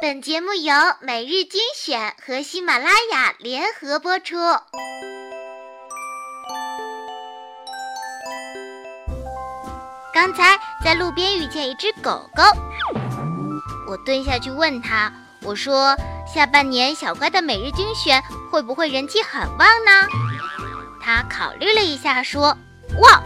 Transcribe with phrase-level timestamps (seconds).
[0.00, 4.36] 本节目由每日精选和喜马拉雅联合播出。
[10.12, 12.42] 刚才在路边遇见一只狗狗，
[13.88, 15.12] 我蹲下去问他
[15.42, 18.20] ：“我说，下半年小乖的每日精选
[18.50, 20.08] 会不会人气很旺呢？”
[21.00, 22.56] 他考虑了一下，说
[23.00, 23.22] ：“旺。”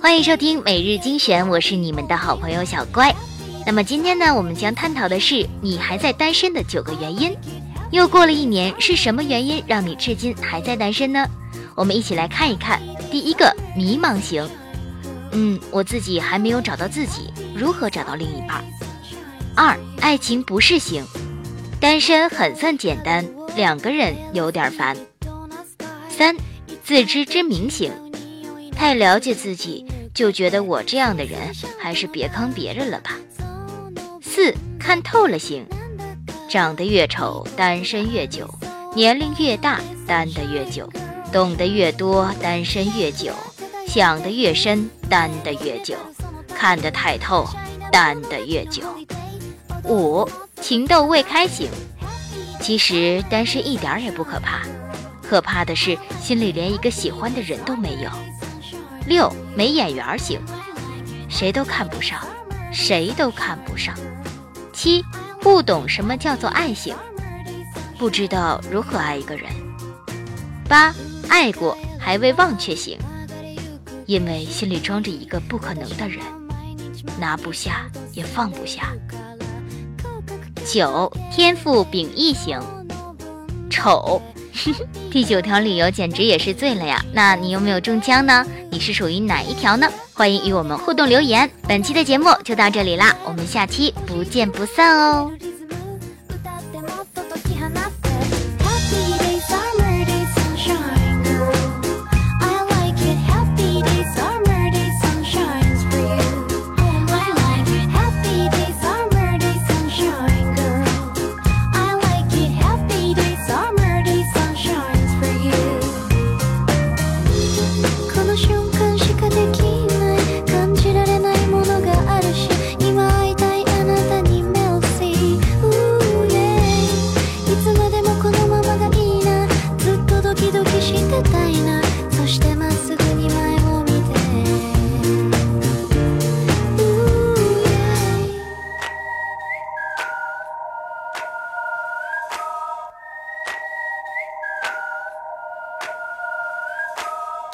[0.00, 3.14] 欢迎收听每日精选，我是你们的好朋友小乖。
[3.66, 7.36] 那么今天呢，我们将探讨的是你还在单身的九个原因。
[7.90, 11.26] 又过了一年，是什么原因让你至今还在单身呢？
[11.74, 12.80] 我们一起来看一看。
[13.10, 14.48] 第一个，迷茫型。
[15.32, 18.64] 嗯，我自己还没有找到自己，如何找到另一半？
[19.54, 21.04] 二，爱情不是型。
[21.80, 23.24] 单身很算简单，
[23.56, 24.96] 两个人有点烦。
[26.08, 26.36] 三，
[26.84, 27.90] 自知之明型。
[28.70, 29.84] 太了解自己。
[30.16, 33.18] 就觉得我这样的人还是别坑别人了吧。
[34.22, 35.66] 四看透了型，
[36.48, 38.48] 长得越丑单身越久，
[38.94, 40.90] 年龄越大单得越久，
[41.30, 43.30] 懂得越多单身越久，
[43.86, 45.94] 想得越深单得越久，
[46.54, 47.46] 看得太透
[47.92, 48.84] 单得越久。
[49.84, 50.26] 五
[50.62, 51.68] 情窦未开型，
[52.66, 54.62] 其实单身一点也不可怕，
[55.22, 58.10] 可怕的是心里连一个喜欢的人都没有。
[59.06, 60.40] 六没眼缘型，
[61.28, 62.26] 谁都看不上，
[62.72, 63.94] 谁都看不上。
[64.72, 65.00] 七
[65.40, 66.92] 不懂什么叫做爱型，
[67.98, 69.48] 不知道如何爱一个人。
[70.68, 70.92] 八
[71.28, 72.98] 爱过还未忘却型，
[74.06, 76.20] 因为心里装着一个不可能的人，
[77.16, 78.92] 拿不下也放不下。
[80.66, 82.60] 九天赋秉异型，
[83.70, 84.20] 丑。
[85.12, 87.04] 第九条理由简直也是醉了呀！
[87.12, 88.44] 那你有没有中枪呢？
[88.70, 89.88] 你是属于哪一条呢？
[90.12, 91.48] 欢迎与我们互动留言。
[91.68, 95.30] 本期的节目就到这里啦，我们下期不见不散哦。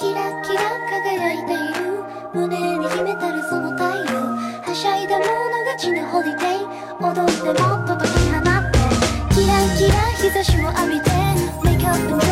[0.00, 2.02] キラキラ輝いている
[2.32, 4.16] 胸に秘めたるその太陽。
[4.62, 6.64] はしゃいだ者勝ちのホリデー
[7.04, 8.80] 踊ってもっと解き放って。
[9.34, 11.10] キラキラ日差しを浴びて。
[11.62, 12.29] Make up and dress